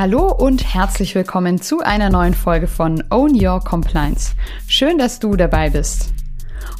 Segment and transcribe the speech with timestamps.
[0.00, 4.32] Hallo und herzlich willkommen zu einer neuen Folge von Own Your Compliance.
[4.66, 6.14] Schön, dass du dabei bist.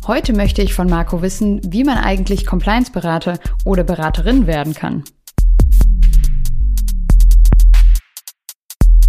[0.06, 5.04] Heute möchte ich von Marco wissen, wie man eigentlich Compliance-Berater oder Beraterin werden kann.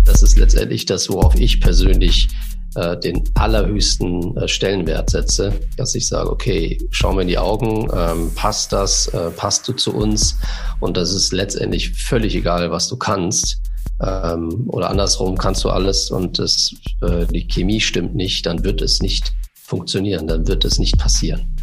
[0.03, 2.27] Das ist letztendlich das, worauf ich persönlich
[2.75, 7.87] äh, den allerhöchsten äh, Stellenwert setze, dass ich sage, okay, schau mir in die Augen,
[7.95, 10.37] ähm, passt das, äh, passt du zu uns?
[10.81, 13.61] Und das ist letztendlich völlig egal, was du kannst.
[14.01, 18.81] Ähm, oder andersrum kannst du alles und das, äh, die Chemie stimmt nicht, dann wird
[18.81, 21.55] es nicht funktionieren, dann wird es nicht passieren.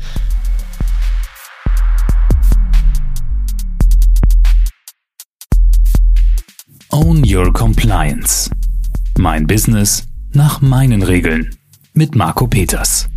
[6.91, 8.51] Own Your Compliance.
[9.19, 11.55] Mein Business nach meinen Regeln.
[11.93, 13.09] Mit Marco Peters.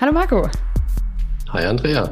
[0.00, 0.48] Hallo Marco.
[1.52, 2.10] Hi Andrea.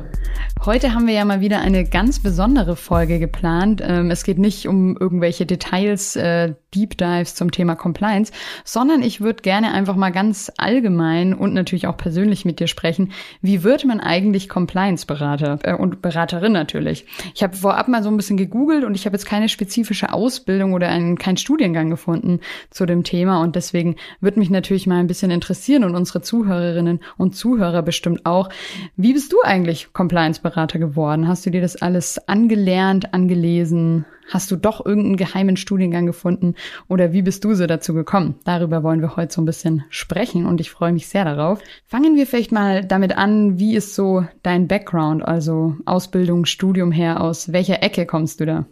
[0.66, 3.80] Heute haben wir ja mal wieder eine ganz besondere Folge geplant.
[3.82, 8.32] Ähm, es geht nicht um irgendwelche Details, äh, Deep Dives zum Thema Compliance,
[8.64, 13.12] sondern ich würde gerne einfach mal ganz allgemein und natürlich auch persönlich mit dir sprechen.
[13.42, 17.06] Wie wird man eigentlich Compliance-Berater äh, und Beraterin natürlich?
[17.34, 20.72] Ich habe vorab mal so ein bisschen gegoogelt und ich habe jetzt keine spezifische Ausbildung
[20.72, 25.06] oder einen, keinen Studiengang gefunden zu dem Thema und deswegen würde mich natürlich mal ein
[25.06, 28.48] bisschen interessieren und unsere Zuhörerinnen und Zuhörer bestimmt auch.
[28.96, 30.70] Wie bist du eigentlich Compliance-Berater?
[30.78, 31.28] Geworden?
[31.28, 34.04] Hast du dir das alles angelernt, angelesen?
[34.30, 36.54] Hast du doch irgendeinen geheimen Studiengang gefunden?
[36.88, 38.36] Oder wie bist du so dazu gekommen?
[38.44, 41.58] Darüber wollen wir heute so ein bisschen sprechen und ich freue mich sehr darauf.
[41.84, 47.20] Fangen wir vielleicht mal damit an, wie ist so dein Background, also Ausbildung, Studium her,
[47.20, 48.66] aus welcher Ecke kommst du da?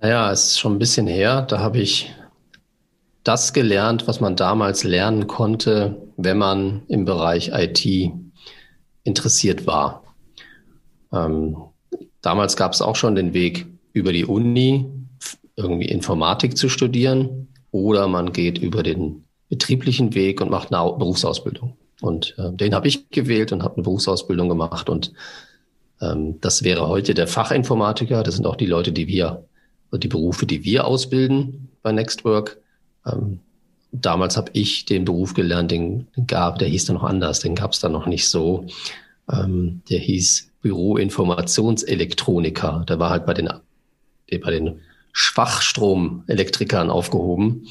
[0.00, 1.42] Naja, es ist schon ein bisschen her.
[1.42, 2.14] Da habe ich
[3.22, 8.12] das gelernt, was man damals lernen konnte, wenn man im Bereich IT
[9.02, 10.04] interessiert war.
[11.12, 11.67] Ähm,
[12.22, 14.86] damals gab es auch schon den Weg über die Uni,
[15.56, 21.76] irgendwie Informatik zu studieren, oder man geht über den betrieblichen Weg und macht eine Berufsausbildung.
[22.00, 24.88] Und äh, den habe ich gewählt und habe eine Berufsausbildung gemacht.
[24.88, 25.12] Und
[26.00, 28.22] ähm, das wäre heute der Fachinformatiker.
[28.22, 29.44] Das sind auch die Leute, die wir,
[29.92, 32.58] die Berufe, die wir ausbilden bei Nextwork.
[33.06, 33.40] Ähm,
[33.90, 37.72] damals habe ich den Beruf gelernt, den gab, der hieß dann noch anders, den gab
[37.72, 38.66] es dann noch nicht so.
[39.30, 42.84] Ähm, der hieß Büroinformationselektroniker.
[42.88, 44.80] Der war halt bei den, bei den
[45.12, 47.68] Schwachstromelektrikern aufgehoben.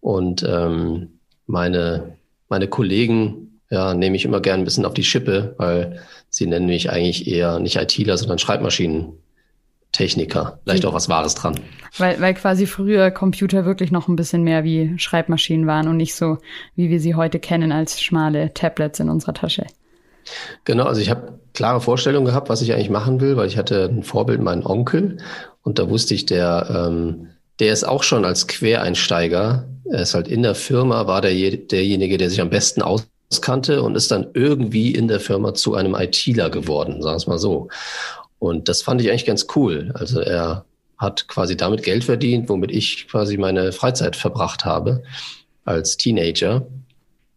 [0.00, 2.16] Und ähm, meine,
[2.48, 6.00] meine Kollegen ja, nehme ich immer gern ein bisschen auf die Schippe, weil
[6.30, 9.12] sie nennen mich eigentlich eher nicht ITler, sondern Schreibmaschinen.
[9.92, 10.58] Techniker.
[10.64, 11.58] Vielleicht auch was Wahres dran.
[11.96, 16.14] Weil, weil quasi früher Computer wirklich noch ein bisschen mehr wie Schreibmaschinen waren und nicht
[16.14, 16.36] so,
[16.74, 19.64] wie wir sie heute kennen als schmale Tablets in unserer Tasche.
[20.64, 23.84] Genau, also ich habe klare Vorstellungen gehabt, was ich eigentlich machen will, weil ich hatte
[23.84, 25.18] ein Vorbild, meinen Onkel,
[25.62, 27.28] und da wusste ich, der, ähm,
[27.58, 32.18] der ist auch schon als Quereinsteiger, er ist halt in der Firma, war der, derjenige,
[32.18, 36.50] der sich am besten auskannte und ist dann irgendwie in der Firma zu einem ITler
[36.50, 37.68] geworden, sagen wir es mal so.
[38.38, 39.92] Und das fand ich eigentlich ganz cool.
[39.94, 40.64] Also er
[40.98, 45.02] hat quasi damit Geld verdient, womit ich quasi meine Freizeit verbracht habe
[45.64, 46.66] als Teenager.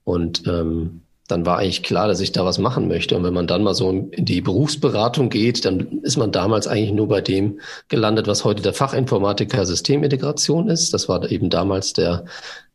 [0.04, 3.16] Und ähm, dann war eigentlich klar, dass ich da was machen möchte.
[3.16, 6.92] Und wenn man dann mal so in die Berufsberatung geht, dann ist man damals eigentlich
[6.92, 10.92] nur bei dem gelandet, was heute der Fachinformatiker Systemintegration ist.
[10.92, 12.26] Das war eben damals der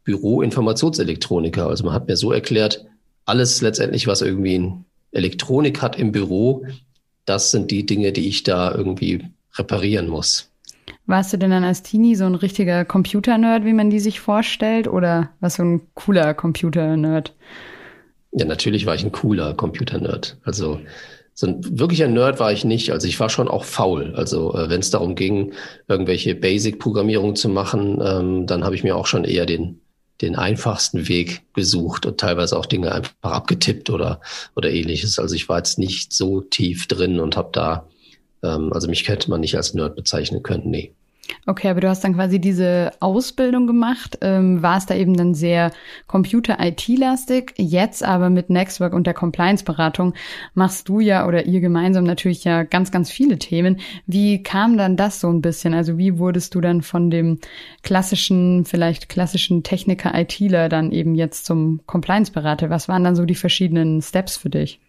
[0.05, 1.67] Büroinformationselektroniker.
[1.67, 2.87] Also man hat mir so erklärt,
[3.25, 6.65] alles letztendlich, was irgendwie in Elektronik hat im Büro,
[7.25, 9.25] das sind die Dinge, die ich da irgendwie
[9.57, 10.49] reparieren muss.
[11.07, 14.87] Warst du denn dann als Teenie so ein richtiger Computer-Nerd, wie man die sich vorstellt,
[14.87, 17.33] oder was so ein cooler Computer-Nerd?
[18.35, 20.39] Ja, natürlich war ich ein cooler Computer-Nerd.
[20.43, 20.81] Also
[21.35, 22.91] so ein wirklicher Nerd war ich nicht.
[22.91, 24.15] Also ich war schon auch faul.
[24.17, 25.53] Also äh, wenn es darum ging,
[25.89, 29.81] irgendwelche Basic-Programmierung zu machen, ähm, dann habe ich mir auch schon eher den
[30.21, 34.21] den einfachsten Weg gesucht und teilweise auch Dinge einfach abgetippt oder
[34.55, 35.19] oder ähnliches.
[35.19, 37.89] Also ich war jetzt nicht so tief drin und habe da,
[38.43, 40.95] ähm, also mich könnte man nicht als Nerd bezeichnen können, nee.
[41.47, 45.71] Okay, aber du hast dann quasi diese Ausbildung gemacht, ähm, warst da eben dann sehr
[46.07, 47.55] Computer-IT-lastig.
[47.57, 50.15] Jetzt aber mit Nextwork und der Compliance-Beratung
[50.55, 53.81] machst du ja oder ihr gemeinsam natürlich ja ganz, ganz viele Themen.
[54.07, 55.75] Wie kam dann das so ein bisschen?
[55.75, 57.39] Also wie wurdest du dann von dem
[57.83, 62.71] klassischen, vielleicht klassischen Techniker-ITler dann eben jetzt zum Compliance-Berater?
[62.71, 64.81] Was waren dann so die verschiedenen Steps für dich?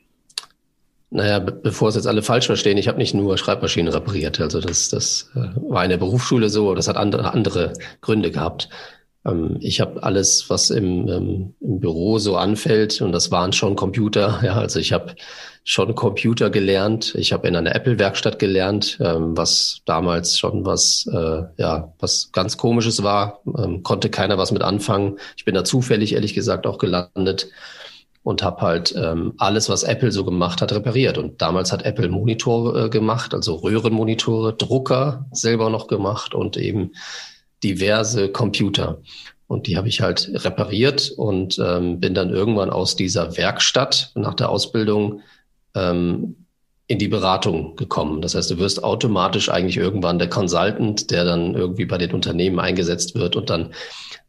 [1.16, 4.42] Naja, be bevor es jetzt alle falsch verstehen, ich habe nicht nur Schreibmaschinen repariert.
[4.42, 7.72] Also das, das äh, war in der Berufsschule so, das hat andere, andere
[8.02, 8.68] Gründe gehabt.
[9.26, 13.78] Ähm, ich habe alles, was im, ähm, im Büro so anfällt, und das waren schon
[13.78, 14.42] Computer.
[14.44, 15.16] Ja, also ich habe
[15.64, 17.16] schon Computer gelernt.
[17.16, 22.58] Ich habe in einer Apple-Werkstatt gelernt, ähm, was damals schon was, äh, ja, was ganz
[22.58, 23.40] Komisches war.
[23.58, 25.18] Ähm, konnte keiner was mit anfangen.
[25.38, 27.48] Ich bin da zufällig, ehrlich gesagt, auch gelandet
[28.26, 31.20] und habe halt ähm, alles, was Apple so gemacht hat, repariert.
[31.20, 36.94] Und damals hat Apple Monitore äh, gemacht, also Röhrenmonitore, Drucker selber noch gemacht und eben
[37.64, 38.98] diverse Computer.
[39.46, 44.34] Und die habe ich halt repariert und ähm, bin dann irgendwann aus dieser Werkstatt nach
[44.34, 45.22] der Ausbildung
[45.76, 46.48] ähm,
[46.88, 48.24] in die Beratung gekommen.
[48.24, 52.60] Das heißt, du wirst automatisch eigentlich irgendwann der Consultant, der dann irgendwie bei den Unternehmen
[52.60, 53.72] eingesetzt wird und dann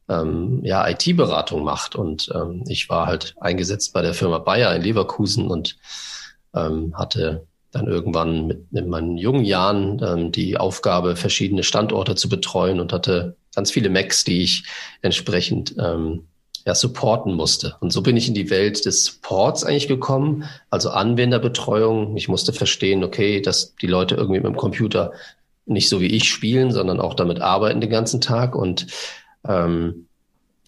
[0.08, 1.94] ähm, ja IT-Beratung macht.
[1.94, 5.76] Und ähm, ich war halt eingesetzt bei der Firma Bayer in Leverkusen und
[6.54, 12.28] ähm, hatte dann irgendwann mit in meinen jungen Jahren ähm, die Aufgabe, verschiedene Standorte zu
[12.28, 14.64] betreuen und hatte ganz viele Macs, die ich
[15.02, 16.26] entsprechend ähm,
[16.66, 17.76] ja, supporten musste.
[17.80, 22.16] Und so bin ich in die Welt des Supports eigentlich gekommen, also Anwenderbetreuung.
[22.16, 25.12] Ich musste verstehen, okay, dass die Leute irgendwie mit dem Computer
[25.64, 28.86] nicht so wie ich spielen, sondern auch damit arbeiten den ganzen Tag und
[29.48, 30.06] ähm,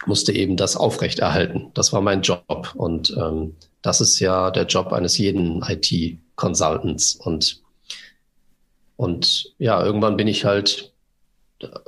[0.07, 1.71] musste eben das aufrechterhalten.
[1.75, 2.73] Das war mein Job.
[2.75, 7.17] Und ähm, das ist ja der Job eines jeden IT-Consultants.
[7.17, 7.63] Und,
[8.97, 10.93] und ja, irgendwann bin ich halt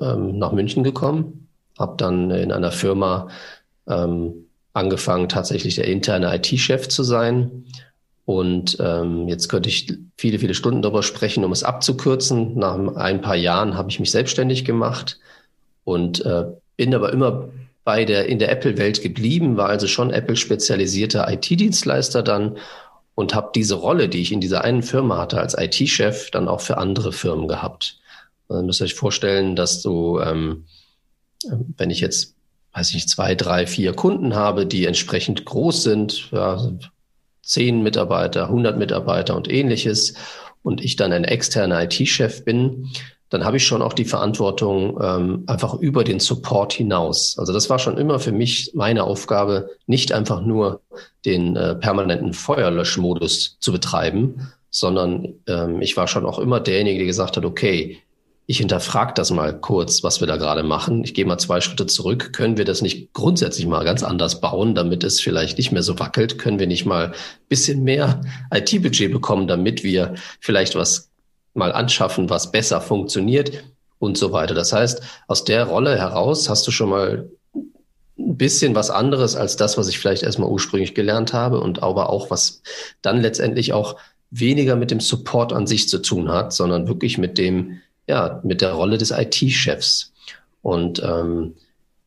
[0.00, 1.48] ähm, nach München gekommen,
[1.78, 3.28] habe dann in einer Firma
[3.86, 7.64] ähm, angefangen, tatsächlich der interne IT-Chef zu sein.
[8.24, 12.56] Und ähm, jetzt könnte ich viele, viele Stunden darüber sprechen, um es abzukürzen.
[12.56, 15.18] Nach ein paar Jahren habe ich mich selbstständig gemacht
[15.84, 16.44] und äh,
[16.80, 17.50] bin aber immer
[17.84, 22.56] bei der, in der Apple-Welt geblieben, war also schon Apple-spezialisierter IT-Dienstleister dann
[23.14, 26.62] und habe diese Rolle, die ich in dieser einen Firma hatte als IT-Chef, dann auch
[26.62, 28.00] für andere Firmen gehabt.
[28.48, 30.64] Man muss euch vorstellen, dass du, ähm,
[31.76, 32.34] wenn ich jetzt
[32.72, 36.72] weiß ich zwei, drei, vier Kunden habe, die entsprechend groß sind, ja,
[37.42, 40.14] zehn Mitarbeiter, 100 Mitarbeiter und ähnliches,
[40.62, 42.88] und ich dann ein externer IT-Chef bin,
[43.30, 47.38] dann habe ich schon auch die Verantwortung ähm, einfach über den Support hinaus.
[47.38, 50.82] Also das war schon immer für mich meine Aufgabe, nicht einfach nur
[51.24, 57.06] den äh, permanenten Feuerlöschmodus zu betreiben, sondern ähm, ich war schon auch immer derjenige, der
[57.06, 58.02] gesagt hat, okay,
[58.46, 61.04] ich hinterfrage das mal kurz, was wir da gerade machen.
[61.04, 62.32] Ich gehe mal zwei Schritte zurück.
[62.32, 66.00] Können wir das nicht grundsätzlich mal ganz anders bauen, damit es vielleicht nicht mehr so
[66.00, 66.36] wackelt?
[66.36, 67.12] Können wir nicht mal
[67.48, 68.22] bisschen mehr
[68.52, 71.09] IT-Budget bekommen, damit wir vielleicht was
[71.60, 73.64] mal anschaffen, was besser funktioniert
[74.00, 74.54] und so weiter.
[74.54, 77.30] Das heißt, aus der Rolle heraus hast du schon mal
[78.18, 82.10] ein bisschen was anderes als das, was ich vielleicht erstmal ursprünglich gelernt habe und aber
[82.10, 82.62] auch was
[83.02, 83.96] dann letztendlich auch
[84.30, 88.60] weniger mit dem Support an sich zu tun hat, sondern wirklich mit dem, ja, mit
[88.60, 90.12] der Rolle des IT-Chefs.
[90.62, 91.54] Und ähm,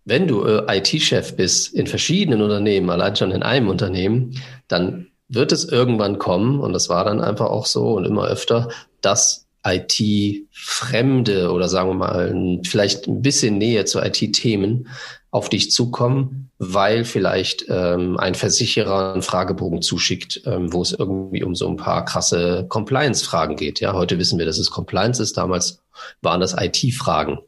[0.06, 5.52] wenn du äh, IT-Chef bist in verschiedenen Unternehmen, allein schon in einem Unternehmen, dann wird
[5.52, 8.70] es irgendwann kommen, und das war dann einfach auch so und immer öfter,
[9.02, 14.90] dass IT-Fremde oder sagen wir mal vielleicht ein bisschen Nähe zu IT-Themen
[15.32, 21.44] auf dich zukommen, weil vielleicht ähm, ein Versicherer einen Fragebogen zuschickt, ähm, wo es irgendwie
[21.44, 23.80] um so ein paar krasse Compliance-Fragen geht.
[23.80, 25.38] Ja, heute wissen wir, dass es Compliance ist.
[25.38, 25.82] Damals
[26.22, 27.40] waren das IT-Fragen.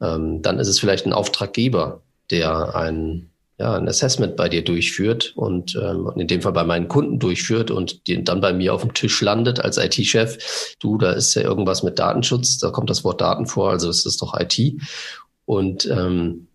[0.00, 2.00] Ähm, dann ist es vielleicht ein Auftraggeber,
[2.30, 6.88] der ein, ja, ein Assessment bei dir durchführt und ähm, in dem Fall bei meinen
[6.88, 10.74] Kunden durchführt und den dann bei mir auf dem Tisch landet als IT-Chef.
[10.80, 14.06] Du, da ist ja irgendwas mit Datenschutz, da kommt das Wort Daten vor, also ist
[14.06, 14.80] es doch IT.
[15.44, 16.48] Und ähm,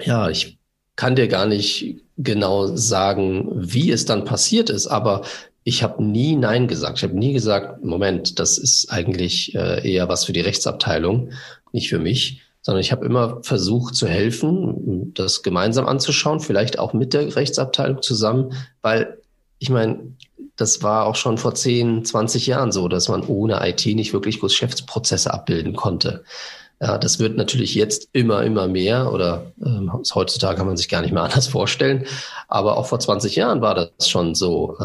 [0.00, 0.58] ja, ich
[0.94, 5.22] kann dir gar nicht genau sagen, wie es dann passiert ist, aber
[5.64, 6.98] ich habe nie Nein gesagt.
[6.98, 11.32] Ich habe nie gesagt, Moment, das ist eigentlich äh, eher was für die Rechtsabteilung,
[11.72, 16.94] nicht für mich, sondern ich habe immer versucht zu helfen, das gemeinsam anzuschauen, vielleicht auch
[16.94, 19.22] mit der Rechtsabteilung zusammen, weil
[19.60, 20.16] ich meine,
[20.56, 24.40] das war auch schon vor 10, 20 Jahren so, dass man ohne IT nicht wirklich
[24.40, 26.24] Geschäftsprozesse abbilden konnte.
[26.80, 31.02] Ja, das wird natürlich jetzt immer, immer mehr oder ähm, heutzutage kann man sich gar
[31.02, 32.04] nicht mehr anders vorstellen.
[32.48, 34.82] Aber auch vor 20 Jahren war das schon so, äh,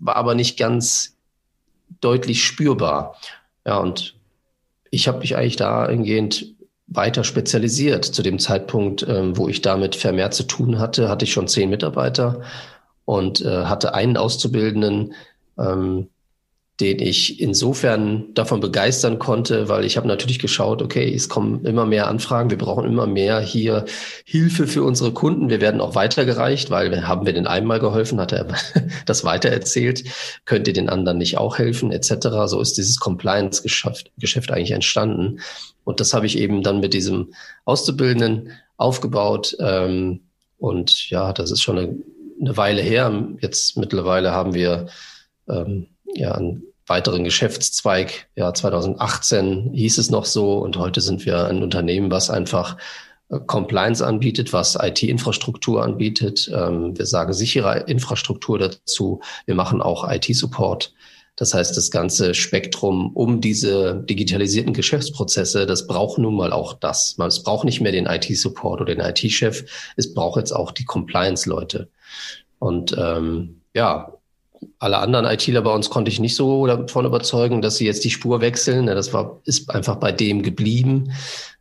[0.00, 1.16] war aber nicht ganz
[2.02, 3.16] deutlich spürbar.
[3.64, 4.16] Ja, und
[4.90, 6.56] ich habe mich eigentlich dahingehend
[6.86, 8.04] weiter spezialisiert.
[8.04, 11.70] Zu dem Zeitpunkt, ähm, wo ich damit vermehrt zu tun hatte, hatte ich schon zehn
[11.70, 12.42] Mitarbeiter
[13.04, 15.14] und äh, hatte einen Auszubildenden,
[15.58, 16.08] ähm,
[16.80, 21.86] den ich insofern davon begeistern konnte, weil ich habe natürlich geschaut, okay, es kommen immer
[21.86, 23.86] mehr Anfragen, wir brauchen immer mehr hier
[24.24, 25.48] Hilfe für unsere Kunden.
[25.48, 28.48] Wir werden auch weitergereicht, weil haben wir den einmal geholfen, hat er
[29.06, 30.04] das weitererzählt,
[30.44, 32.28] könnt ihr den anderen nicht auch helfen, etc.
[32.46, 35.40] So ist dieses Compliance-Geschäft Geschäft eigentlich entstanden.
[35.84, 37.32] Und das habe ich eben dann mit diesem
[37.64, 39.56] Auszubildenden aufgebaut.
[39.60, 40.20] Ähm,
[40.58, 41.96] und ja, das ist schon eine,
[42.38, 43.28] eine Weile her.
[43.40, 44.88] Jetzt mittlerweile haben wir
[45.48, 48.28] ähm, ja einen weiteren Geschäftszweig.
[48.36, 52.76] Ja, 2018 hieß es noch so und heute sind wir ein Unternehmen, was einfach
[53.28, 56.50] äh, Compliance anbietet, was IT-Infrastruktur anbietet.
[56.54, 59.20] Ähm, wir sagen sichere Infrastruktur dazu.
[59.46, 60.94] Wir machen auch IT-Support.
[61.36, 67.16] Das heißt, das ganze Spektrum um diese digitalisierten Geschäftsprozesse, das braucht nun mal auch das.
[67.18, 69.64] Es braucht nicht mehr den IT-Support oder den IT-Chef,
[69.96, 71.90] es braucht jetzt auch die Compliance-Leute.
[72.58, 74.15] Und ähm, ja,
[74.78, 78.10] alle anderen ITler bei uns konnte ich nicht so davon überzeugen, dass sie jetzt die
[78.10, 78.86] Spur wechseln.
[78.86, 81.12] Das war, ist einfach bei dem geblieben.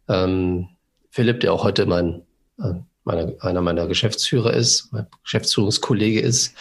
[0.08, 0.68] Ähm,
[1.10, 2.22] Philipp, der auch heute mein,
[2.60, 6.56] äh, meine, einer meiner Geschäftsführer ist, mein Geschäftsführungskollege ist,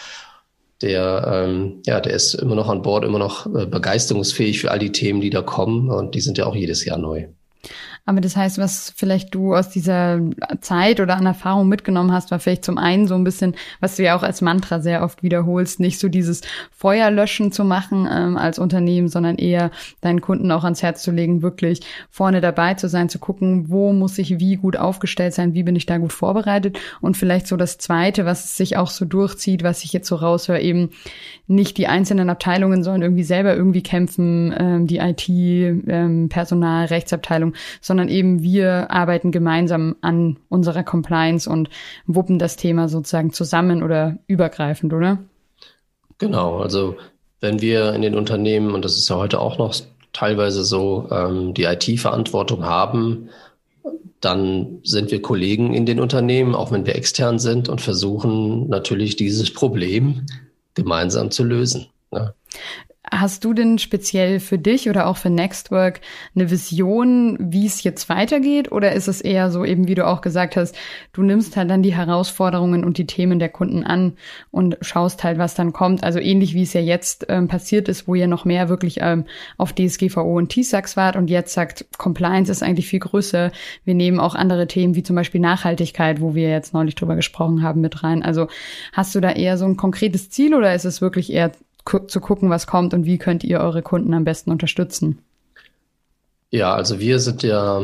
[0.81, 4.79] der, ähm, ja, der ist immer noch an Bord, immer noch äh, begeisterungsfähig für all
[4.79, 5.89] die Themen, die da kommen.
[5.89, 7.27] Und die sind ja auch jedes Jahr neu.
[8.07, 10.19] Aber das heißt, was vielleicht du aus dieser
[10.61, 14.03] Zeit oder an Erfahrung mitgenommen hast, war vielleicht zum einen so ein bisschen, was du
[14.03, 18.59] ja auch als Mantra sehr oft wiederholst, nicht so dieses Feuerlöschen zu machen ähm, als
[18.59, 19.71] Unternehmen, sondern eher
[20.01, 21.81] deinen Kunden auch ans Herz zu legen, wirklich
[22.11, 25.75] vorne dabei zu sein, zu gucken, wo muss ich wie gut aufgestellt sein, wie bin
[25.75, 26.77] ich da gut vorbereitet.
[27.01, 30.61] Und vielleicht so das Zweite, was sich auch so durchzieht, was ich jetzt so raushöre,
[30.61, 30.91] eben
[31.47, 37.53] nicht die einzelnen Abteilungen sollen irgendwie selber irgendwie kämpfen, ähm, die IT, ähm, Personal, Rechtsabteilung,
[37.81, 41.69] sondern eben wir arbeiten gemeinsam an unserer Compliance und
[42.05, 45.19] wuppen das Thema sozusagen zusammen oder übergreifend, oder?
[46.17, 46.95] Genau, also
[47.41, 49.75] wenn wir in den Unternehmen, und das ist ja heute auch noch
[50.13, 53.29] teilweise so, ähm, die IT-Verantwortung haben,
[54.21, 59.15] dann sind wir Kollegen in den Unternehmen, auch wenn wir extern sind und versuchen natürlich
[59.15, 60.25] dieses Problem
[60.73, 61.87] gemeinsam zu lösen.
[62.11, 62.33] Ne?
[63.11, 66.01] Hast du denn speziell für dich oder auch für Nextwork
[66.35, 68.71] eine Vision, wie es jetzt weitergeht?
[68.71, 70.75] Oder ist es eher so, eben wie du auch gesagt hast,
[71.13, 74.13] du nimmst halt dann die Herausforderungen und die Themen der Kunden an
[74.49, 76.03] und schaust halt, was dann kommt?
[76.03, 79.25] Also ähnlich wie es ja jetzt ähm, passiert ist, wo ihr noch mehr wirklich ähm,
[79.57, 83.51] auf DSGVO und TISAX wart und jetzt sagt, Compliance ist eigentlich viel größer.
[83.83, 87.61] Wir nehmen auch andere Themen wie zum Beispiel Nachhaltigkeit, wo wir jetzt neulich drüber gesprochen
[87.61, 88.23] haben, mit rein.
[88.23, 88.47] Also
[88.93, 91.51] hast du da eher so ein konkretes Ziel oder ist es wirklich eher
[91.85, 95.19] zu gucken, was kommt und wie könnt ihr eure Kunden am besten unterstützen?
[96.51, 97.81] Ja, also wir sind ja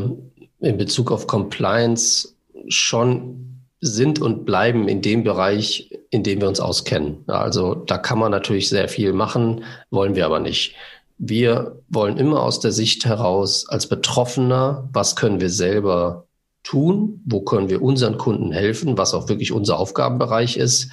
[0.60, 2.36] in Bezug auf Compliance
[2.68, 3.48] schon
[3.82, 7.24] sind und bleiben in dem Bereich, in dem wir uns auskennen.
[7.28, 10.76] Also da kann man natürlich sehr viel machen, wollen wir aber nicht.
[11.18, 16.26] Wir wollen immer aus der Sicht heraus als Betroffener, was können wir selber
[16.64, 20.92] tun, wo können wir unseren Kunden helfen, was auch wirklich unser Aufgabenbereich ist.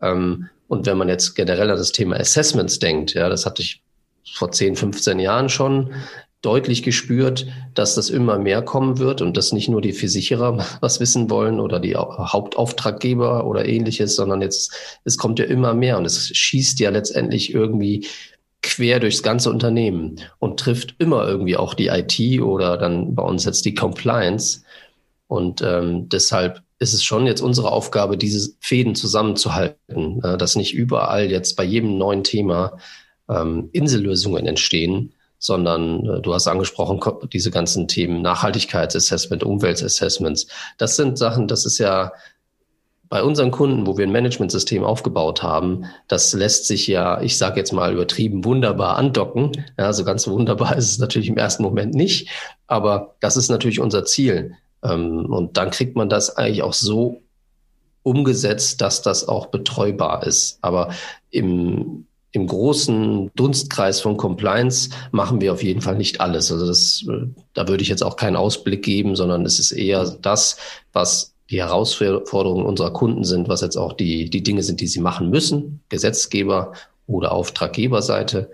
[0.00, 3.82] Ähm, und wenn man jetzt generell an das Thema Assessments denkt, ja, das hatte ich
[4.34, 5.92] vor 10, 15 Jahren schon
[6.42, 11.00] deutlich gespürt, dass das immer mehr kommen wird und dass nicht nur die Versicherer was
[11.00, 14.72] wissen wollen oder die Hauptauftraggeber oder ähnliches, sondern jetzt,
[15.04, 18.06] es kommt ja immer mehr und es schießt ja letztendlich irgendwie
[18.62, 23.44] quer durchs ganze Unternehmen und trifft immer irgendwie auch die IT oder dann bei uns
[23.44, 24.62] jetzt die Compliance.
[25.26, 30.74] Und ähm, deshalb ist es schon jetzt unsere Aufgabe, diese Fäden zusammenzuhalten, äh, dass nicht
[30.74, 32.78] überall jetzt bei jedem neuen Thema
[33.28, 37.00] ähm, Insellösungen entstehen, sondern äh, du hast angesprochen,
[37.32, 40.48] diese ganzen Themen Nachhaltigkeitsassessment, Umweltassessments.
[40.78, 42.12] Das sind Sachen, das ist ja
[43.10, 47.58] bei unseren Kunden, wo wir ein Managementsystem aufgebaut haben, das lässt sich ja, ich sage
[47.58, 49.66] jetzt mal übertrieben, wunderbar andocken.
[49.76, 52.30] Ja, so ganz wunderbar ist es natürlich im ersten Moment nicht,
[52.68, 57.22] aber das ist natürlich unser Ziel, und dann kriegt man das eigentlich auch so
[58.02, 60.58] umgesetzt, dass das auch betreubar ist.
[60.62, 60.94] Aber
[61.30, 66.50] im, im großen Dunstkreis von Compliance machen wir auf jeden Fall nicht alles.
[66.50, 70.16] Also das, äh, da würde ich jetzt auch keinen Ausblick geben, sondern es ist eher
[70.22, 70.56] das,
[70.92, 75.00] was die Herausforderungen unserer Kunden sind, was jetzt auch die, die Dinge sind, die sie
[75.00, 76.72] machen müssen, Gesetzgeber
[77.06, 78.50] oder Auftraggeberseite.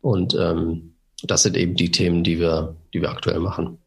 [0.00, 0.94] Und ähm,
[1.24, 3.78] das sind eben die Themen, die wir, die wir aktuell machen.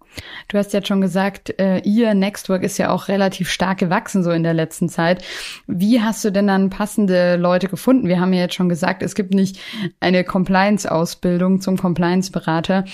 [0.47, 4.31] Du hast jetzt schon gesagt, äh, ihr Nextwork ist ja auch relativ stark gewachsen so
[4.31, 5.23] in der letzten Zeit.
[5.67, 8.07] Wie hast du denn dann passende Leute gefunden?
[8.07, 9.59] Wir haben ja jetzt schon gesagt, es gibt nicht
[9.99, 12.85] eine Compliance-Ausbildung zum Compliance-Berater.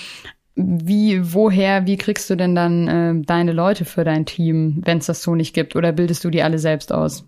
[0.54, 5.06] Wie, woher, wie kriegst du denn dann äh, deine Leute für dein Team, wenn es
[5.06, 5.76] das so nicht gibt?
[5.76, 7.24] Oder bildest du die alle selbst aus?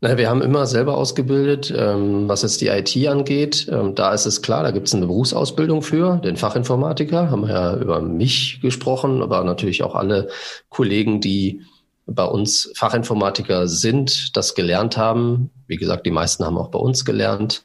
[0.00, 3.66] Naja, wir haben immer selber ausgebildet, ähm, was jetzt die IT angeht.
[3.72, 7.30] Ähm, da ist es klar, da gibt es eine Berufsausbildung für den Fachinformatiker.
[7.30, 10.28] Haben wir ja über mich gesprochen, aber natürlich auch alle
[10.68, 11.62] Kollegen, die
[12.04, 15.50] bei uns Fachinformatiker sind, das gelernt haben.
[15.66, 17.64] Wie gesagt, die meisten haben auch bei uns gelernt.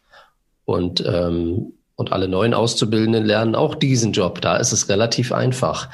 [0.63, 4.39] Und, ähm, und alle neuen Auszubildenden lernen auch diesen Job.
[4.39, 5.89] Da ist es relativ einfach.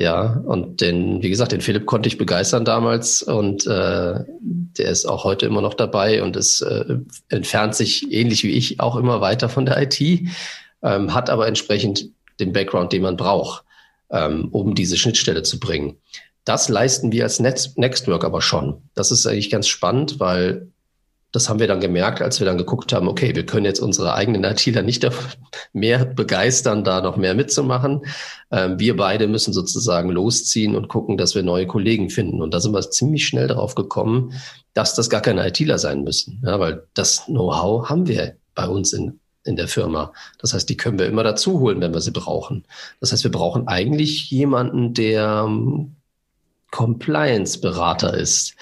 [0.00, 5.04] Ja, und den, wie gesagt, den Philipp konnte ich begeistern damals und äh, der ist
[5.04, 6.96] auch heute immer noch dabei und es äh,
[7.28, 12.06] entfernt sich ähnlich wie ich auch immer weiter von der IT, ähm, hat aber entsprechend
[12.40, 13.62] den Background, den man braucht,
[14.10, 15.98] ähm, um diese Schnittstelle zu bringen.
[16.46, 18.80] Das leisten wir als Netz Nextwork aber schon.
[18.94, 20.68] Das ist eigentlich ganz spannend, weil
[21.32, 24.14] das haben wir dann gemerkt, als wir dann geguckt haben, okay, wir können jetzt unsere
[24.14, 25.06] eigenen ITler nicht
[25.72, 28.02] mehr begeistern, da noch mehr mitzumachen.
[28.50, 32.42] Ähm, wir beide müssen sozusagen losziehen und gucken, dass wir neue Kollegen finden.
[32.42, 34.32] Und da sind wir ziemlich schnell darauf gekommen,
[34.74, 36.42] dass das gar keine ITler sein müssen.
[36.44, 40.12] Ja, weil das Know-how haben wir bei uns in, in der Firma.
[40.38, 42.64] Das heißt, die können wir immer dazu holen, wenn wir sie brauchen.
[43.00, 45.94] Das heißt, wir brauchen eigentlich jemanden, der ähm,
[46.72, 48.54] Compliance-Berater ist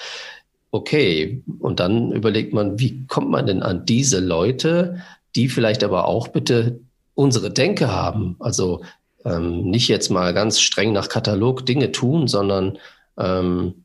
[0.71, 5.03] okay, und dann überlegt man, wie kommt man denn an diese Leute,
[5.35, 6.81] die vielleicht aber auch bitte
[7.15, 8.37] unsere Denke haben.
[8.39, 8.83] Also
[9.25, 12.79] ähm, nicht jetzt mal ganz streng nach Katalog Dinge tun, sondern
[13.17, 13.85] ähm,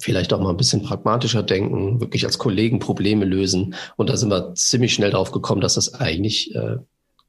[0.00, 3.74] vielleicht auch mal ein bisschen pragmatischer denken, wirklich als Kollegen Probleme lösen.
[3.96, 6.76] Und da sind wir ziemlich schnell drauf gekommen, dass das eigentlich äh,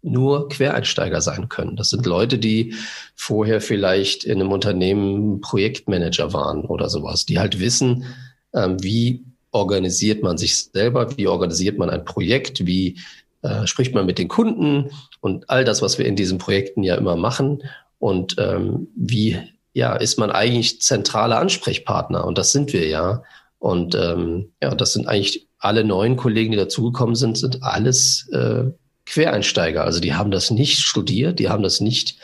[0.02, 1.76] nur Quereinsteiger sein können.
[1.76, 2.76] Das sind Leute, die
[3.16, 8.06] vorher vielleicht in einem Unternehmen Projektmanager waren oder sowas, die halt wissen,
[8.54, 13.00] wie organisiert man sich selber, wie organisiert man ein Projekt, wie
[13.44, 14.92] äh, spricht man mit den Kunden?
[15.22, 17.64] Und all das, was wir in diesen Projekten ja immer machen.
[18.00, 19.38] Und ähm, wie
[19.74, 22.26] ja ist man eigentlich zentraler Ansprechpartner?
[22.26, 23.24] Und das sind wir ja.
[23.60, 28.66] Und ähm, ja das sind eigentlich alle neuen Kollegen, die dazugekommen sind, sind alles äh,
[29.06, 29.84] Quereinsteiger.
[29.84, 32.18] Also die haben das nicht studiert, die haben das nicht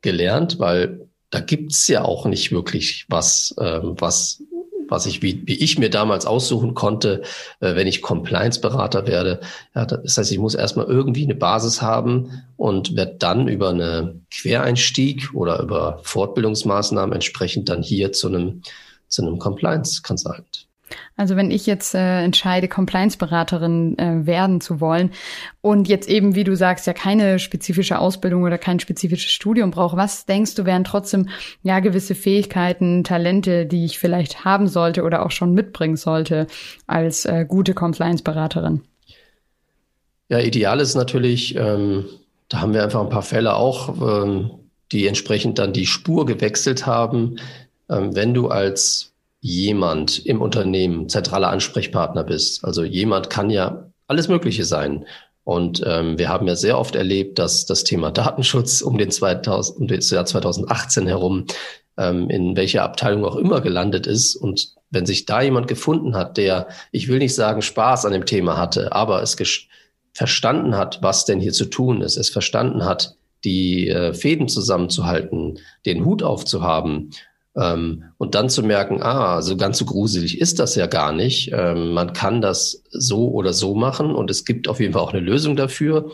[0.00, 4.42] gelernt, weil da gibt's ja auch nicht wirklich was, äh, was
[4.88, 7.22] was ich, wie, wie ich mir damals aussuchen konnte,
[7.60, 9.40] äh, wenn ich Compliance-Berater werde.
[9.74, 14.20] Ja, das heißt, ich muss erstmal irgendwie eine Basis haben und werde dann über eine
[14.30, 18.62] Quereinstieg oder über Fortbildungsmaßnahmen entsprechend dann hier zu einem,
[19.08, 20.67] zu einem Compliance-Consultant.
[21.16, 25.10] Also wenn ich jetzt äh, entscheide, Compliance-Beraterin äh, werden zu wollen
[25.60, 29.96] und jetzt eben, wie du sagst, ja keine spezifische Ausbildung oder kein spezifisches Studium brauche,
[29.96, 31.28] was denkst du, wären trotzdem
[31.62, 36.46] ja gewisse Fähigkeiten, Talente, die ich vielleicht haben sollte oder auch schon mitbringen sollte
[36.86, 38.82] als äh, gute Compliance-Beraterin?
[40.28, 42.04] Ja, ideal ist natürlich, ähm,
[42.48, 44.50] da haben wir einfach ein paar Fälle auch, ähm,
[44.92, 47.36] die entsprechend dann die Spur gewechselt haben.
[47.88, 52.64] Ähm, wenn du als jemand im Unternehmen zentraler Ansprechpartner bist.
[52.64, 55.06] Also jemand kann ja alles Mögliche sein.
[55.44, 59.78] Und ähm, wir haben ja sehr oft erlebt, dass das Thema Datenschutz um den 2000,
[59.80, 61.46] um das Jahr 2018 herum
[61.96, 64.36] ähm, in welcher Abteilung auch immer gelandet ist.
[64.36, 68.26] Und wenn sich da jemand gefunden hat, der, ich will nicht sagen, Spaß an dem
[68.26, 69.36] Thema hatte, aber es
[70.12, 75.58] verstanden hat, was denn hier zu tun ist, es verstanden hat, die äh, Fäden zusammenzuhalten,
[75.86, 77.10] den Hut aufzuhaben
[77.58, 81.50] und dann zu merken, ah, so ganz so gruselig ist das ja gar nicht.
[81.52, 85.12] Ähm, man kann das so oder so machen und es gibt auf jeden Fall auch
[85.12, 86.12] eine Lösung dafür.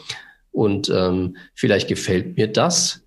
[0.53, 3.03] Und ähm, vielleicht gefällt mir das,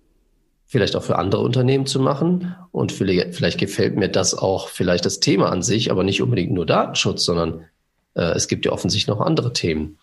[0.66, 2.54] vielleicht auch für andere Unternehmen zu machen.
[2.70, 6.52] Und vielleicht, vielleicht gefällt mir das auch vielleicht das Thema an sich, aber nicht unbedingt
[6.52, 7.64] nur Datenschutz, sondern
[8.14, 9.98] äh, es gibt ja offensichtlich noch andere Themen.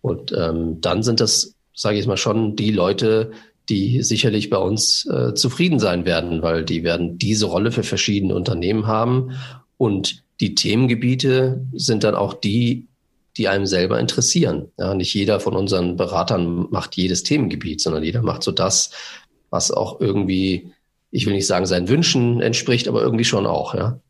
[0.00, 3.30] Und ähm, dann sind das, sage ich mal, schon die Leute,
[3.68, 8.34] die sicherlich bei uns äh, zufrieden sein werden, weil die werden diese Rolle für verschiedene
[8.34, 9.32] Unternehmen haben.
[9.76, 12.86] Und die Themengebiete sind dann auch die,
[13.36, 14.68] die einem selber interessieren.
[14.78, 18.90] Ja, nicht jeder von unseren Beratern macht jedes Themengebiet, sondern jeder macht so das,
[19.50, 20.72] was auch irgendwie,
[21.10, 24.00] ich will nicht sagen, seinen Wünschen entspricht, aber irgendwie schon auch, ja.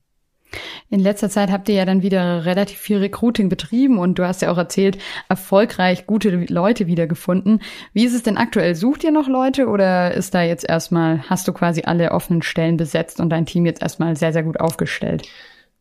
[0.90, 4.40] In letzter Zeit habt ihr ja dann wieder relativ viel Recruiting betrieben und du hast
[4.40, 4.96] ja auch erzählt,
[5.28, 7.60] erfolgreich gute Leute wiedergefunden.
[7.92, 8.74] Wie ist es denn aktuell?
[8.74, 12.78] Sucht ihr noch Leute oder ist da jetzt erstmal, hast du quasi alle offenen Stellen
[12.78, 15.28] besetzt und dein Team jetzt erstmal sehr, sehr gut aufgestellt?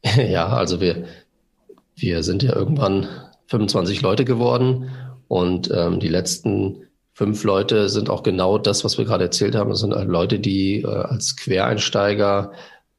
[0.15, 1.05] Ja, also wir,
[1.95, 3.07] wir sind ja irgendwann
[3.47, 4.89] 25 Leute geworden
[5.27, 9.71] und ähm, die letzten fünf Leute sind auch genau das, was wir gerade erzählt haben.
[9.71, 12.51] Das sind halt Leute, die äh, als Quereinsteiger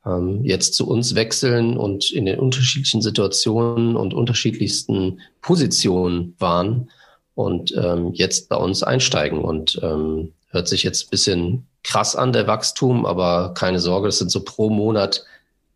[0.08, 6.90] ähm, jetzt zu uns wechseln und in den unterschiedlichen Situationen und unterschiedlichsten Positionen waren
[7.34, 9.40] und ähm, jetzt bei uns einsteigen.
[9.40, 14.18] Und ähm, hört sich jetzt ein bisschen krass an, der Wachstum, aber keine Sorge, das
[14.18, 15.24] sind so pro Monat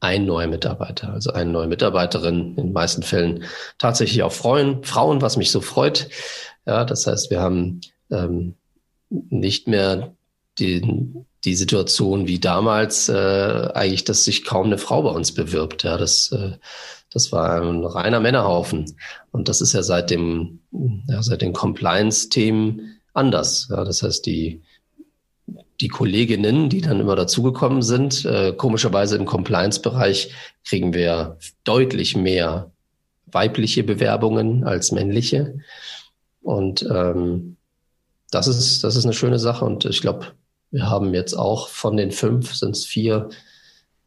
[0.00, 3.44] ein neuer Mitarbeiter, also eine neue Mitarbeiterin, in den meisten Fällen
[3.78, 6.08] tatsächlich auch Frauen, Frauen, was mich so freut.
[6.66, 8.54] Ja, das heißt, wir haben ähm,
[9.08, 10.12] nicht mehr
[10.58, 15.82] den, die Situation wie damals äh, eigentlich, dass sich kaum eine Frau bei uns bewirbt.
[15.82, 16.52] Ja, das, äh,
[17.10, 18.96] das war ein reiner Männerhaufen.
[19.30, 20.60] Und das ist ja seit dem,
[21.08, 23.68] ja, seit den Compliance-Themen anders.
[23.70, 24.62] Ja, das heißt, die,
[25.80, 28.24] die Kolleginnen, die dann immer dazugekommen sind.
[28.24, 30.32] Äh, komischerweise im Compliance-Bereich
[30.64, 32.70] kriegen wir deutlich mehr
[33.26, 35.58] weibliche Bewerbungen als männliche.
[36.42, 37.56] Und ähm,
[38.30, 39.64] das ist, das ist eine schöne Sache.
[39.64, 40.26] Und ich glaube,
[40.72, 43.28] wir haben jetzt auch von den fünf sind es vier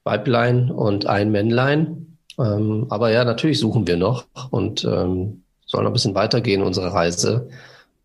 [0.04, 2.18] Weiblein und ein Männlein.
[2.38, 7.50] Ähm, aber ja, natürlich suchen wir noch und ähm, sollen ein bisschen weitergehen, unsere Reise.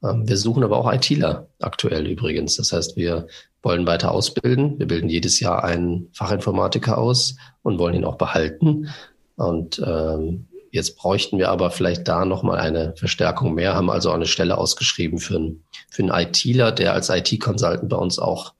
[0.04, 2.56] Ähm, wir suchen aber auch ITler aktuell übrigens.
[2.56, 3.26] Das heißt, wir
[3.62, 4.78] wollen weiter ausbilden.
[4.78, 8.88] Wir bilden jedes Jahr einen Fachinformatiker aus und wollen ihn auch behalten.
[9.36, 14.26] Und ähm, jetzt bräuchten wir aber vielleicht da nochmal eine Verstärkung mehr, haben also eine
[14.26, 18.54] Stelle ausgeschrieben für einen, für einen ITler, der als IT-Consultant bei uns auch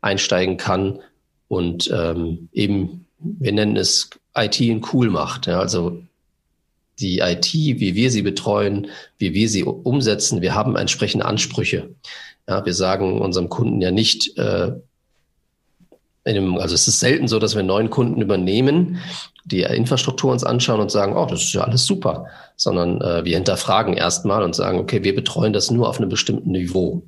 [0.00, 1.00] einsteigen kann
[1.48, 5.46] und ähm, eben, wir nennen es IT in cool macht.
[5.46, 6.02] Ja, also
[7.00, 11.94] die IT, wie wir sie betreuen, wie wir sie umsetzen, wir haben entsprechende Ansprüche.
[12.48, 14.72] Ja, wir sagen unserem Kunden ja nicht, äh,
[16.36, 18.98] einem, also es ist selten so, dass wir neuen Kunden übernehmen,
[19.44, 23.36] die Infrastruktur uns anschauen und sagen, oh, das ist ja alles super, sondern äh, wir
[23.36, 27.02] hinterfragen erstmal und sagen, okay, wir betreuen das nur auf einem bestimmten Niveau,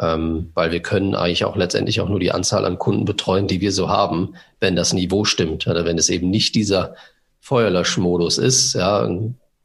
[0.00, 3.60] ähm, weil wir können eigentlich auch letztendlich auch nur die Anzahl an Kunden betreuen, die
[3.60, 6.94] wir so haben, wenn das Niveau stimmt oder wenn es eben nicht dieser
[7.40, 9.08] Feuerlöschmodus ist, ja,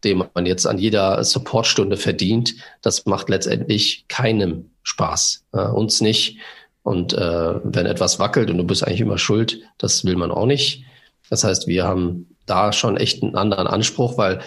[0.04, 5.44] den man jetzt an jeder Supportstunde verdient, das macht letztendlich keinem Spaß.
[5.54, 6.38] Ja, uns nicht.
[6.86, 10.46] Und äh, wenn etwas wackelt und du bist eigentlich immer schuld, das will man auch
[10.46, 10.84] nicht.
[11.32, 14.40] Das heißt, wir haben da schon echt einen anderen Anspruch, weil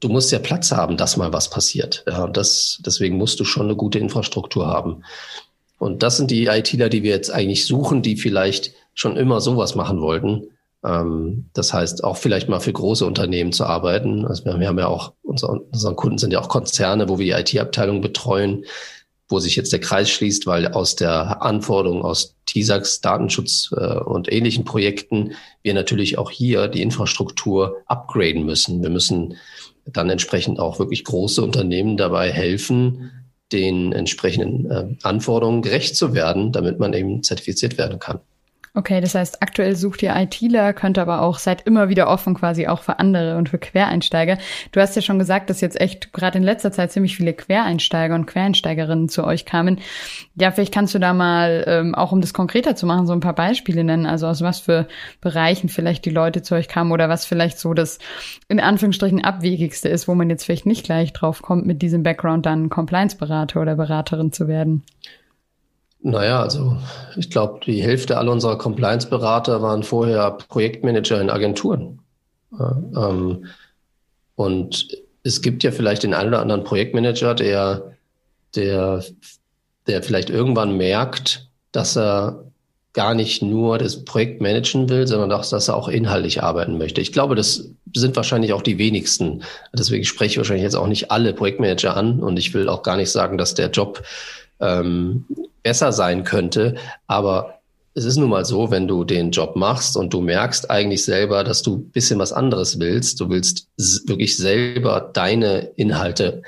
[0.00, 2.04] du musst ja Platz haben, dass mal was passiert.
[2.06, 5.02] Ja, und das, deswegen musst du schon eine gute Infrastruktur haben.
[5.78, 9.74] Und das sind die ITler, die wir jetzt eigentlich suchen, die vielleicht schon immer sowas
[9.74, 10.48] machen wollten.
[10.84, 14.26] Ähm, das heißt, auch vielleicht mal für große Unternehmen zu arbeiten.
[14.26, 17.56] Also wir haben ja auch, unsere, unsere Kunden sind ja auch Konzerne, wo wir die
[17.56, 18.66] IT-Abteilung betreuen,
[19.32, 24.30] wo sich jetzt der Kreis schließt, weil aus der Anforderung aus TISAX, Datenschutz äh, und
[24.30, 28.82] ähnlichen Projekten wir natürlich auch hier die Infrastruktur upgraden müssen.
[28.82, 29.36] Wir müssen
[29.86, 33.10] dann entsprechend auch wirklich große Unternehmen dabei helfen,
[33.50, 38.20] den entsprechenden äh, Anforderungen gerecht zu werden, damit man eben zertifiziert werden kann.
[38.74, 42.68] Okay, das heißt, aktuell sucht ihr ITler, könnt aber auch, seid immer wieder offen quasi
[42.68, 44.38] auch für andere und für Quereinsteiger.
[44.72, 48.14] Du hast ja schon gesagt, dass jetzt echt gerade in letzter Zeit ziemlich viele Quereinsteiger
[48.14, 49.78] und Quereinsteigerinnen zu euch kamen.
[50.36, 53.20] Ja, vielleicht kannst du da mal, ähm, auch um das konkreter zu machen, so ein
[53.20, 54.06] paar Beispiele nennen.
[54.06, 54.88] Also aus was für
[55.20, 57.98] Bereichen vielleicht die Leute zu euch kamen oder was vielleicht so das
[58.48, 62.46] in Anführungsstrichen abwegigste ist, wo man jetzt vielleicht nicht gleich drauf kommt, mit diesem Background
[62.46, 64.82] dann Compliance-Berater oder Beraterin zu werden.
[66.02, 66.76] Naja, also
[67.16, 72.00] ich glaube, die Hälfte aller unserer Compliance-Berater waren vorher Projektmanager in Agenturen.
[72.60, 73.46] Ähm,
[74.34, 74.88] und
[75.22, 77.92] es gibt ja vielleicht den einen oder anderen Projektmanager, der,
[78.56, 79.04] der,
[79.86, 82.44] der vielleicht irgendwann merkt, dass er
[82.94, 87.00] gar nicht nur das Projekt managen will, sondern auch, dass er auch inhaltlich arbeiten möchte.
[87.00, 89.44] Ich glaube, das sind wahrscheinlich auch die wenigsten.
[89.72, 92.96] Deswegen spreche ich wahrscheinlich jetzt auch nicht alle Projektmanager an und ich will auch gar
[92.96, 94.02] nicht sagen, dass der Job
[94.60, 95.24] ähm,
[95.62, 96.76] besser sein könnte.
[97.06, 97.60] Aber
[97.94, 101.44] es ist nun mal so, wenn du den Job machst und du merkst eigentlich selber,
[101.44, 103.68] dass du bisschen was anderes willst, du willst
[104.06, 106.42] wirklich selber deine Inhalte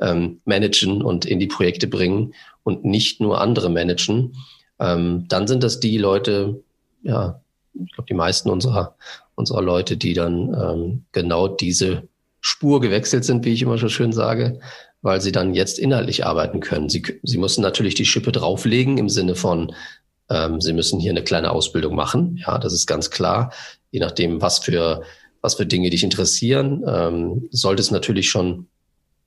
[0.00, 4.36] ähm, managen und in die Projekte bringen und nicht nur andere managen,
[4.78, 6.62] ähm, dann sind das die Leute,
[7.02, 7.40] ja,
[7.74, 8.94] ich glaube, die meisten unserer,
[9.34, 12.04] unserer Leute, die dann ähm, genau diese
[12.40, 14.60] Spur gewechselt sind, wie ich immer so schön sage,
[15.06, 16.88] weil sie dann jetzt inhaltlich arbeiten können.
[16.88, 19.72] Sie, sie müssen natürlich die Schippe drauflegen im Sinne von,
[20.28, 22.42] ähm, sie müssen hier eine kleine Ausbildung machen.
[22.44, 23.52] Ja, das ist ganz klar.
[23.92, 25.02] Je nachdem, was für,
[25.42, 28.66] was für Dinge dich interessieren, ähm, sollte es natürlich schon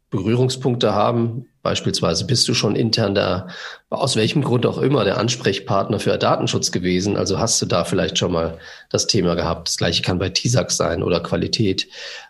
[0.10, 1.46] Berührungspunkte haben.
[1.62, 3.48] Beispielsweise bist du schon intern da,
[3.90, 7.16] aus welchem Grund auch immer, der Ansprechpartner für Datenschutz gewesen.
[7.16, 8.58] Also hast du da vielleicht schon mal
[8.90, 9.70] das Thema gehabt.
[9.70, 11.88] Das gleiche kann bei TISAX sein oder Qualität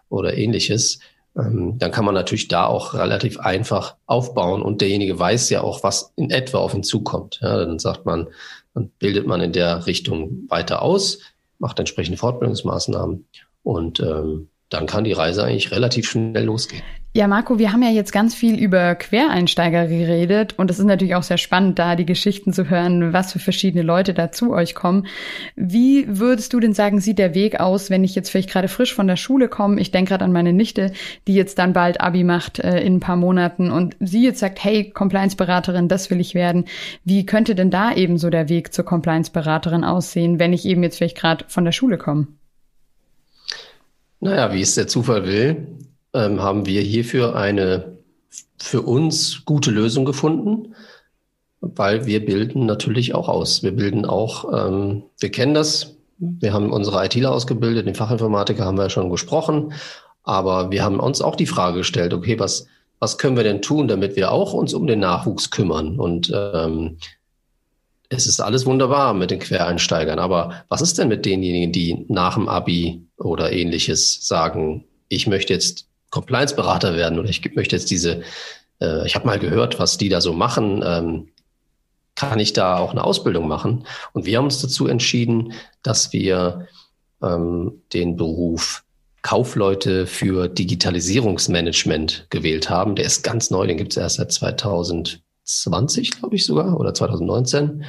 [0.07, 0.99] oder ähnliches.
[1.37, 5.83] Ähm, dann kann man natürlich da auch relativ einfach aufbauen und derjenige weiß ja auch,
[5.83, 7.39] was in etwa auf ihn zukommt.
[7.41, 8.27] Ja, dann sagt man,
[8.73, 11.19] dann bildet man in der Richtung weiter aus,
[11.59, 13.25] macht entsprechende Fortbildungsmaßnahmen
[13.63, 16.83] und ähm, dann kann die Reise eigentlich relativ schnell losgehen.
[17.11, 21.15] Ja, Marco, wir haben ja jetzt ganz viel über Quereinsteiger geredet und es ist natürlich
[21.15, 24.75] auch sehr spannend, da die Geschichten zu hören, was für verschiedene Leute da zu euch
[24.75, 25.07] kommen.
[25.55, 28.93] Wie würdest du denn sagen, sieht der Weg aus, wenn ich jetzt vielleicht gerade frisch
[28.93, 29.81] von der Schule komme?
[29.81, 30.91] Ich denke gerade an meine Nichte,
[31.27, 34.63] die jetzt dann bald Abi macht äh, in ein paar Monaten und sie jetzt sagt,
[34.63, 36.65] hey, Compliance-Beraterin, das will ich werden.
[37.05, 40.97] Wie könnte denn da eben so der Weg zur Compliance-Beraterin aussehen, wenn ich eben jetzt
[40.97, 42.27] vielleicht gerade von der Schule komme?
[44.19, 45.67] Naja, wie es der Zufall will,
[46.13, 47.97] ähm, haben wir hierfür eine
[48.57, 50.75] für uns gute Lösung gefunden.
[51.61, 53.63] weil wir bilden natürlich auch aus.
[53.63, 58.77] Wir bilden auch, ähm, wir kennen das, wir haben unsere ITler ausgebildet, den Fachinformatiker haben
[58.77, 59.73] wir ja schon gesprochen,
[60.23, 62.67] aber wir haben uns auch die Frage gestellt, okay, was,
[62.99, 65.99] was können wir denn tun, damit wir auch uns um den Nachwuchs kümmern?
[65.99, 66.97] Und ähm,
[68.09, 72.35] es ist alles wunderbar mit den Quereinsteigern, aber was ist denn mit denjenigen, die nach
[72.35, 78.21] dem Abi oder ähnliches sagen, ich möchte jetzt Compliance-Berater werden oder ich möchte jetzt diese,
[78.81, 81.29] äh, ich habe mal gehört, was die da so machen, ähm,
[82.15, 83.85] kann ich da auch eine Ausbildung machen?
[84.13, 86.67] Und wir haben uns dazu entschieden, dass wir
[87.21, 88.83] ähm, den Beruf
[89.21, 92.95] Kaufleute für Digitalisierungsmanagement gewählt haben.
[92.95, 97.85] Der ist ganz neu, den gibt es erst seit 2020, glaube ich sogar, oder 2019.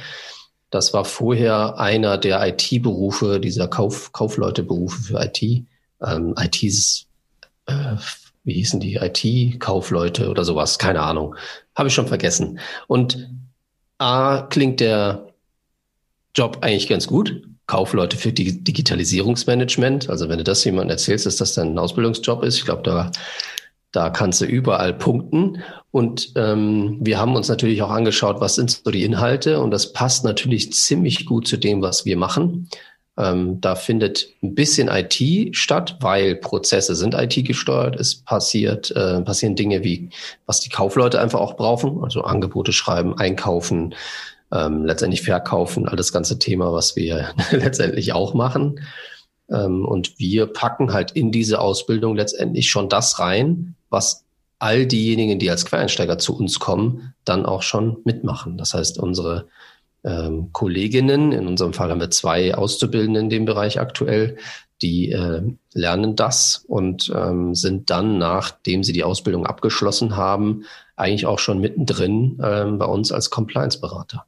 [0.69, 5.41] Das war vorher einer der IT-Berufe, dieser Kauf, Kaufleute-Berufe für IT.
[6.01, 7.07] Ähm, IT ist,
[7.71, 7.97] äh,
[8.43, 8.95] wie hießen die?
[8.95, 11.35] IT-Kaufleute oder sowas, keine Ahnung.
[11.75, 12.59] Habe ich schon vergessen.
[12.87, 13.29] Und
[13.97, 15.27] A, klingt der
[16.35, 17.43] Job eigentlich ganz gut.
[17.67, 20.09] Kaufleute für Digitalisierungsmanagement.
[20.09, 23.11] Also wenn du das jemandem erzählst, dass das dein Ausbildungsjob ist, ich glaube, da,
[23.91, 25.61] da kannst du überall punkten.
[25.91, 29.61] Und ähm, wir haben uns natürlich auch angeschaut, was sind so die Inhalte.
[29.61, 32.67] Und das passt natürlich ziemlich gut zu dem, was wir machen.
[33.17, 37.99] Ähm, da findet ein bisschen IT statt, weil Prozesse sind IT gesteuert.
[37.99, 40.09] Es passiert, äh, passieren Dinge wie,
[40.45, 43.95] was die Kaufleute einfach auch brauchen, also Angebote schreiben, einkaufen,
[44.53, 48.79] ähm, letztendlich verkaufen, all das ganze Thema, was wir letztendlich auch machen.
[49.49, 54.23] Ähm, und wir packen halt in diese Ausbildung letztendlich schon das rein, was
[54.59, 58.57] all diejenigen, die als Quereinsteiger zu uns kommen, dann auch schon mitmachen.
[58.57, 59.47] Das heißt, unsere
[60.03, 64.37] ähm, Kolleginnen, in unserem Fall haben wir zwei Auszubildende in dem Bereich aktuell,
[64.81, 70.63] die äh, lernen das und ähm, sind dann, nachdem sie die Ausbildung abgeschlossen haben,
[70.95, 74.25] eigentlich auch schon mittendrin ähm, bei uns als Compliance-Berater.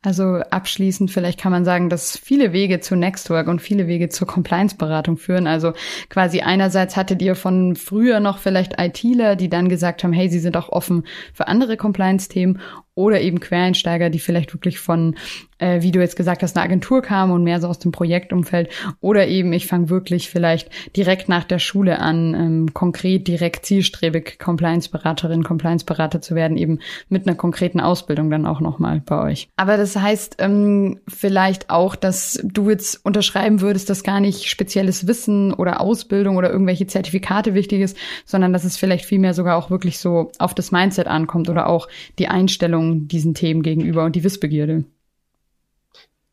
[0.00, 4.28] Also abschließend vielleicht kann man sagen, dass viele Wege zu Nextwork und viele Wege zur
[4.28, 5.48] Compliance-Beratung führen.
[5.48, 5.72] Also
[6.08, 10.38] quasi einerseits hattet ihr von früher noch vielleicht ITler, die dann gesagt haben, hey, sie
[10.38, 12.60] sind auch offen für andere Compliance-Themen
[12.98, 15.14] oder eben Quereinsteiger, die vielleicht wirklich von,
[15.58, 18.70] äh, wie du jetzt gesagt hast, einer Agentur kamen und mehr so aus dem Projektumfeld
[19.00, 24.40] oder eben ich fange wirklich vielleicht direkt nach der Schule an, ähm, konkret direkt zielstrebig
[24.40, 29.48] Compliance-Beraterin, Compliance-Berater zu werden, eben mit einer konkreten Ausbildung dann auch nochmal bei euch.
[29.54, 35.06] Aber das heißt ähm, vielleicht auch, dass du jetzt unterschreiben würdest, dass gar nicht spezielles
[35.06, 39.70] Wissen oder Ausbildung oder irgendwelche Zertifikate wichtig ist, sondern dass es vielleicht vielmehr sogar auch
[39.70, 41.86] wirklich so auf das Mindset ankommt oder auch
[42.18, 44.84] die Einstellung Einstellung diesen Themen gegenüber und die Wissbegierde.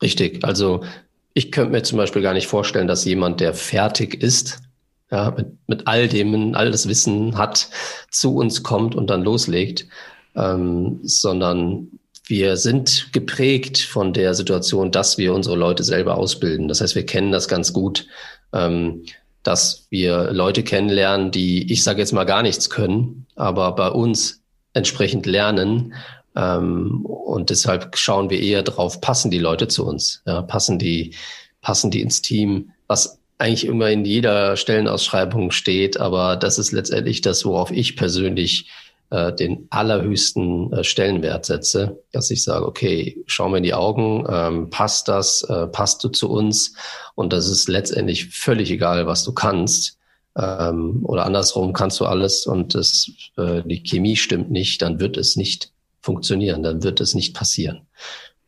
[0.02, 0.44] Richtig.
[0.44, 0.84] Also
[1.34, 4.62] ich könnte mir zum Beispiel gar nicht vorstellen, dass jemand, der fertig ist,
[5.12, 7.70] ja, mit, mit all dem, all das Wissen hat,
[8.10, 9.88] zu uns kommt und dann loslegt,
[10.36, 16.68] ähm, sondern wir sind geprägt von der Situation, dass wir unsere Leute selber ausbilden.
[16.68, 18.08] Das heißt, wir kennen das ganz gut,
[18.52, 19.04] ähm,
[19.44, 24.42] dass wir Leute kennenlernen, die, ich sage jetzt mal, gar nichts können, aber bei uns
[24.74, 25.94] entsprechend lernen
[26.36, 31.16] ähm, und deshalb schauen wir eher drauf, passen die Leute zu uns, ja, passen die,
[31.62, 37.22] passen die ins Team, was eigentlich immer in jeder Stellenausschreibung steht, aber das ist letztendlich
[37.22, 38.70] das, worauf ich persönlich
[39.12, 44.26] äh, den allerhöchsten äh, Stellenwert setze, dass ich sage, okay, schau mir in die Augen,
[44.30, 46.76] ähm, passt das, äh, passt du zu uns?
[47.16, 50.00] Und das ist letztendlich völlig egal, was du kannst.
[50.38, 55.18] Ähm, oder andersrum kannst du alles und das, äh, die Chemie stimmt nicht, dann wird
[55.18, 55.72] es nicht
[56.06, 57.82] funktionieren, dann wird es nicht passieren.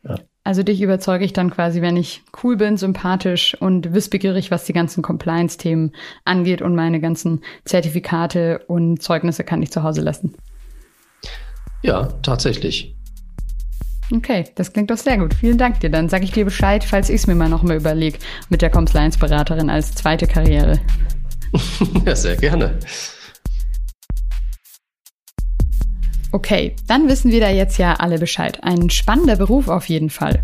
[0.03, 0.15] Ja.
[0.43, 4.71] Also dich überzeuge ich dann quasi, wenn ich cool bin, sympathisch und wissbegierig, was die
[4.71, 5.91] ganzen Compliance-Themen
[6.23, 10.35] angeht und meine ganzen Zertifikate und Zeugnisse kann ich zu Hause lassen.
[11.81, 12.95] Ja, tatsächlich.
[14.15, 15.33] Okay, das klingt doch sehr gut.
[15.33, 15.89] Vielen Dank dir.
[15.89, 18.69] Dann sage ich dir Bescheid, falls ich es mir mal noch mal überlege, mit der
[18.69, 20.79] Compliance-Beraterin als zweite Karriere.
[22.05, 22.79] ja, sehr gerne.
[26.37, 28.63] Okay, dann wissen wir da jetzt ja alle Bescheid.
[28.63, 30.43] Ein spannender Beruf auf jeden Fall.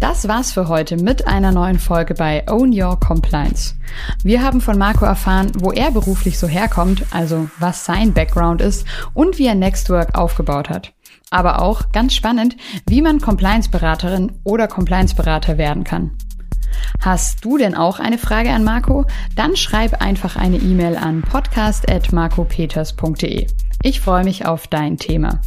[0.00, 3.76] Das war's für heute mit einer neuen Folge bei Own Your Compliance.
[4.24, 8.84] Wir haben von Marco erfahren, wo er beruflich so herkommt, also was sein Background ist
[9.14, 10.92] und wie er Nextwork aufgebaut hat.
[11.30, 12.56] Aber auch, ganz spannend,
[12.88, 16.18] wie man Compliance-Beraterin oder Compliance-Berater werden kann.
[17.00, 19.04] Hast du denn auch eine Frage an Marco?
[19.36, 23.46] Dann schreib einfach eine E-Mail an podcast.marcopeters.de.
[23.84, 25.40] Ich freue mich auf dein Thema.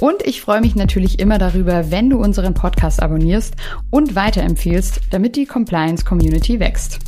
[0.00, 3.54] Und ich freue mich natürlich immer darüber, wenn du unseren Podcast abonnierst
[3.90, 6.98] und weiterempfiehlst, damit die Compliance Community wächst.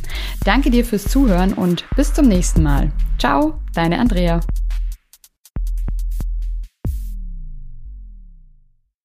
[0.45, 2.93] Danke dir fürs Zuhören und bis zum nächsten Mal.
[3.17, 4.39] Ciao, deine Andrea.